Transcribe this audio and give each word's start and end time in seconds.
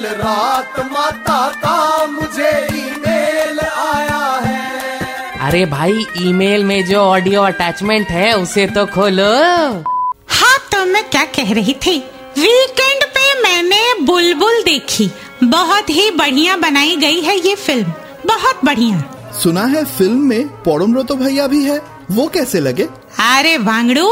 कल 0.00 0.06
रात 0.16 0.78
माता 0.92 1.40
का 1.62 2.06
मुझे 2.06 2.50
ईमेल 2.74 3.58
आया 3.60 4.20
है। 4.44 5.38
अरे 5.46 5.64
भाई 5.66 6.06
ईमेल 6.20 6.64
में 6.64 6.84
जो 6.86 7.00
ऑडियो 7.00 7.42
अटैचमेंट 7.42 8.08
है 8.08 8.32
उसे 8.32 8.66
तो 8.66 8.84
खोलो। 8.86 9.28
हाँ 10.30 10.56
तो 10.72 10.84
मैं 10.92 11.04
क्या 11.10 11.24
कह 11.36 11.52
रही 11.54 11.74
थी? 11.86 11.98
वीकेंड 12.38 13.04
पे 13.16 13.34
मैंने 13.42 13.82
बुलबुल 14.02 14.62
देखी। 14.62 15.10
बहुत 15.44 15.90
ही 15.90 16.10
बढ़िया 16.10 16.56
बनाई 16.56 16.96
गई 16.96 17.20
है 17.20 17.36
ये 17.38 17.54
फ़िल्म 17.56 17.92
बहुत 18.26 18.64
बढ़िया। 18.64 19.02
सुना 19.42 19.64
है 19.66 19.84
फ़िल्म 19.98 20.28
में 20.28 20.48
पौड़मरतो 20.62 21.16
भैया 21.16 21.46
भी 21.46 21.64
है। 21.64 21.80
वो 22.10 22.26
कैसे 22.28 22.60
लगे? 22.60 22.88
अरे 23.20 23.56
वांगड़ू 23.58 24.08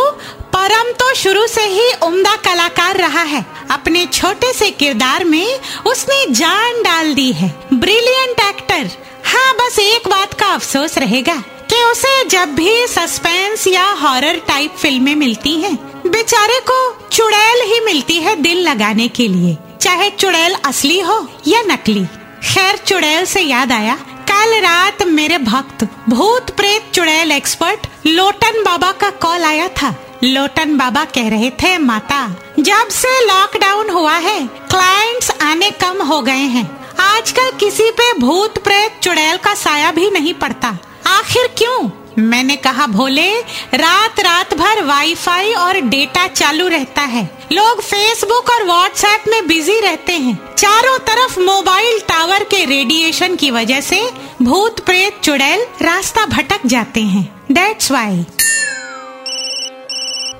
परम 0.54 0.92
तो 0.92 1.14
शुरू 1.14 1.46
से 1.46 1.62
ही 1.62 1.92
उम्दा 2.02 2.34
कलाकार 2.44 2.96
रहा 2.96 3.22
है। 3.22 3.44
अपने 3.70 4.04
छोटे 4.06 4.52
से 4.52 4.70
किरदार 4.70 5.24
में 5.24 5.58
उसने 5.86 6.24
जान 6.32 6.82
डाल 6.82 7.14
दी 7.14 7.30
है। 7.32 7.48
ब्रिलियंट 7.74 8.40
एक्टर 8.40 8.90
हाँ 9.26 9.52
बस 9.54 9.78
एक 9.78 10.08
बात 10.08 10.34
का 10.34 10.46
अफसोस 10.46 10.98
रहेगा 10.98 11.34
कि 11.70 11.82
उसे 11.84 12.24
जब 12.24 12.54
भी 12.54 12.86
सस्पेंस 12.86 13.66
या 13.66 13.84
हॉरर 13.94 14.40
टाइप 14.48 14.76
फ़िल्में 14.76 15.14
मिलती 15.14 15.52
हैं, 15.54 15.74
बेचारे 16.06 16.58
को 16.70 16.78
चुड़ैल 17.08 17.62
ही 17.72 17.80
मिलती 17.84 18.16
है 18.18 18.34
दिल 18.36 18.68
लगाने 18.68 19.08
के 19.08 19.28
लिए 19.28 19.56
चाहे 19.80 20.10
चुड़ैल 20.10 20.54
असली 20.66 20.98
हो 21.00 21.26
या 21.46 21.62
नकली। 21.62 22.04
खैर 22.44 22.76
चुड़ैल 22.76 23.24
से 23.26 23.40
याद 23.40 23.72
आया 23.72 23.94
कल 24.30 24.54
रात 24.60 25.02
मेरे 25.02 25.38
भक्त 25.38 25.84
भूत 26.08 26.50
प्रेत 26.50 26.90
चुड़ैल 26.94 27.32
एक्सपर्ट 27.32 27.86
लोटन 28.06 28.62
बाबा 28.64 28.90
का 28.92 29.10
कॉल 29.22 29.44
आया 29.44 29.68
था। 29.80 29.94
लोटन 30.24 30.76
बाबा 30.76 31.04
कह 31.04 31.28
रहे 31.28 31.50
थे, 31.50 31.78
माता, 31.78 32.36
जब 32.58 32.88
से 32.88 33.26
लॉकडाउन 33.26 33.90
हुआ 33.90 34.14
है 34.14 34.46
क्लाइंट्स 34.46 35.30
आने 35.42 35.70
कम 35.70 36.02
हो 36.02 36.20
गए 36.22 36.46
हैं। 36.54 36.64
आजकल 36.96 37.50
किसी 37.50 37.90
पे 37.90 38.12
भूत 38.12 38.58
प्रेत 38.58 38.98
चुड़ैल 39.02 39.36
का 39.36 39.54
साया 39.54 39.90
भी 39.90 40.10
नहीं 40.10 40.34
पड़ता। 40.34 40.68
आखिर 41.06 41.46
क्यों? 41.58 41.90
मैंने 42.18 42.56
कहा, 42.56 42.86
भोले 42.86 43.40
रात 43.74 44.20
रात 44.20 44.54
भर 44.54 44.82
वाईफाई 44.84 45.52
और 45.52 45.80
डेटा 45.80 46.26
चालू 46.26 46.68
रहता 46.68 47.02
है। 47.02 47.38
लोग 47.52 47.80
फेसबुक 47.80 48.50
और 48.50 48.64
व्हाट्सएप 48.64 49.24
में 49.28 49.46
बिज़ी 49.46 49.80
रहते 49.80 50.12
हैं। 50.12 50.54
चारों 50.54 50.98
तरफ़ 50.98 51.40
मोबाइल 51.40 51.98
टावर 52.00 52.44
के 52.44 52.64
रेडिएशन 52.64 53.36
की 53.36 53.50
वजह 53.50 53.80
से 53.80 54.10
भूत 54.42 54.80
प्रेत 54.80 55.20
चुड़ैल 55.20 55.66
रास्ता 55.82 56.26
भटक 56.26 56.66
जाते 56.66 57.02
हैं। 57.02 57.42
डेट्स 57.52 57.90
वाई 57.92 58.24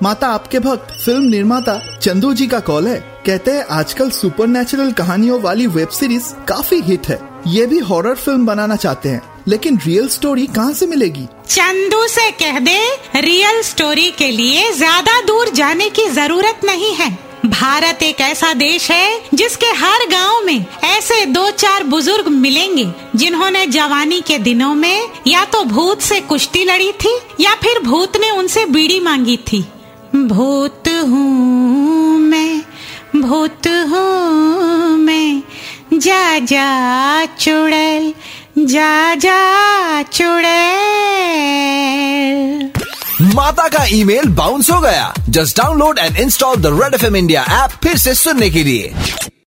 माता 0.03 0.27
आपके 0.27 0.59
भक्त 0.59 0.91
फ़िल्म 1.05 1.23
निर्माता 1.23 1.73
चंदू 1.97 2.33
जी 2.33 2.47
का 2.47 2.59
कॉल 2.59 2.87
है। 2.87 2.99
कहते 3.25 3.51
हैं, 3.51 3.65
आजकल 3.69 4.09
सुपर 4.09 4.91
कहानियों 4.91 5.39
वाली 5.41 5.67
वेब 5.67 5.89
सीरीज़ 5.89 6.33
काफ़ी 6.47 6.79
हिट 6.81 7.07
है। 7.07 7.19
ये 7.47 7.65
भी 7.65 7.79
हॉरर 7.79 8.15
फ़िल्म 8.15 8.45
बनाना 8.45 8.75
चाहते 8.75 9.09
हैं। 9.09 9.21
लेकिन 9.47 9.79
रियल 9.85 10.07
स्टोरी 10.07 10.45
कहाँ 10.47 10.73
से 10.73 10.85
मिलेगी? 10.85 11.25
चंदू 11.49 12.05
से 12.07 12.29
कह 12.31 12.59
दे 12.59 12.79
रियल 13.15 13.61
स्टोरी 13.61 14.11
के 14.11 14.29
लिए 14.31 14.71
ज़्यादा 14.73 15.19
दूर 15.21 15.49
जाने 15.49 15.89
की 15.89 16.05
ज़रूरत 16.09 16.61
नहीं 16.65 16.93
है। 16.95 17.09
भारत 17.45 18.03
एक 18.03 18.21
ऐसा 18.21 18.53
देश 18.53 18.89
है 18.91 19.21
जिसके 19.33 19.65
हर 19.75 20.05
गाँव 20.11 20.45
में 20.45 20.65
ऐसे 20.83 21.25
दो 21.25 21.49
चार 21.51 21.83
बुज़ुर्ग 21.83 22.27
मिलेंगे, 22.27 22.87
जिन्होंने 23.15 23.65
जवानी 23.67 24.21
के 24.21 24.37
दिनों 24.37 24.73
में 24.75 25.09
या 25.27 25.43
तो 25.45 25.63
भूत 25.65 26.01
से 26.01 26.19
कुश्ती 26.21 26.63
लड़ी 26.63 26.91
थी 26.95 27.17
या 27.39 27.55
फिर 27.55 27.79
भूत 27.83 28.17
ने 28.17 28.29
उनसे 28.29 28.65
बीड़ी 28.65 28.99
मांगी 28.99 29.37
थी। 29.51 29.65
भूत 30.15 30.87
हूँ 30.87 32.19
मैं, 32.19 32.61
भूत 33.15 33.67
हूँ 33.67 34.97
मैं। 34.97 35.43
जा 35.93 36.39
जा, 36.39 37.25
चुड़ैल, 37.25 38.13
जा 38.57 39.15
जा, 39.15 40.03
चुड़ैल। 40.03 42.71
माता 43.35 43.67
का 43.67 43.85
ईमेल 43.89 44.29
बाउंस 44.29 44.69
हो 44.69 44.81
गया। 44.81 45.13
Just 45.29 45.57
download 45.57 45.99
and 45.99 46.17
install 46.17 46.55
the 46.55 46.65
red 46.65 46.93
F 46.93 47.05
M 47.05 47.15
India 47.15 47.63
app 47.63 47.69
फिर 47.83 47.97
से 47.97 48.13
सुनने 48.13 48.49
के 48.49 48.63
लिए। 48.63 48.93